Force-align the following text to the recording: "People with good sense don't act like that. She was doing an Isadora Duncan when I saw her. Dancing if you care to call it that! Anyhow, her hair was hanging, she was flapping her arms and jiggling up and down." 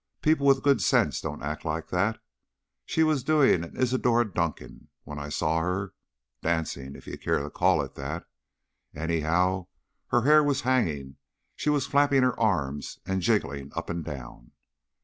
"People 0.23 0.47
with 0.47 0.63
good 0.63 0.81
sense 0.81 1.21
don't 1.21 1.43
act 1.43 1.63
like 1.63 1.89
that. 1.89 2.19
She 2.87 3.03
was 3.03 3.23
doing 3.23 3.63
an 3.63 3.77
Isadora 3.77 4.33
Duncan 4.33 4.87
when 5.03 5.19
I 5.19 5.29
saw 5.29 5.59
her. 5.61 5.93
Dancing 6.41 6.95
if 6.95 7.05
you 7.05 7.19
care 7.19 7.37
to 7.37 7.51
call 7.51 7.83
it 7.83 7.93
that! 7.93 8.25
Anyhow, 8.95 9.67
her 10.07 10.23
hair 10.23 10.43
was 10.43 10.61
hanging, 10.61 11.17
she 11.55 11.69
was 11.69 11.85
flapping 11.85 12.23
her 12.23 12.39
arms 12.39 12.97
and 13.05 13.21
jiggling 13.21 13.71
up 13.75 13.91
and 13.91 14.03
down." 14.03 14.53